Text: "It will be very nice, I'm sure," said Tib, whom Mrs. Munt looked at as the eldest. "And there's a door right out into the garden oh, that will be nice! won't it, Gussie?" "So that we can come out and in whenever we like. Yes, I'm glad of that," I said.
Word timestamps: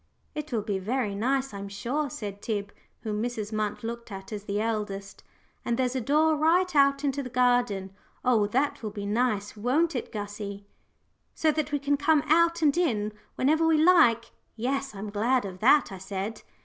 "It 0.33 0.51
will 0.51 0.63
be 0.63 0.79
very 0.79 1.13
nice, 1.13 1.53
I'm 1.53 1.69
sure," 1.69 2.09
said 2.09 2.41
Tib, 2.41 2.73
whom 3.01 3.21
Mrs. 3.21 3.53
Munt 3.53 3.83
looked 3.83 4.11
at 4.11 4.31
as 4.33 4.45
the 4.45 4.59
eldest. 4.59 5.23
"And 5.63 5.77
there's 5.77 5.95
a 5.95 6.01
door 6.01 6.35
right 6.35 6.75
out 6.75 7.03
into 7.03 7.21
the 7.21 7.29
garden 7.29 7.93
oh, 8.25 8.47
that 8.47 8.81
will 8.81 8.89
be 8.89 9.05
nice! 9.05 9.55
won't 9.55 9.95
it, 9.95 10.11
Gussie?" 10.11 10.65
"So 11.35 11.51
that 11.51 11.71
we 11.71 11.77
can 11.77 11.97
come 11.97 12.23
out 12.25 12.63
and 12.63 12.75
in 12.75 13.13
whenever 13.35 13.67
we 13.67 13.77
like. 13.77 14.31
Yes, 14.55 14.95
I'm 14.95 15.11
glad 15.11 15.45
of 15.45 15.59
that," 15.59 15.91
I 15.91 15.99
said. 15.99 16.41